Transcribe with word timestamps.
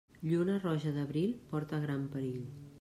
Lluna 0.29 0.55
roja 0.63 0.95
d'abril 0.95 1.37
porta 1.53 1.83
gran 1.87 2.11
perill. 2.17 2.45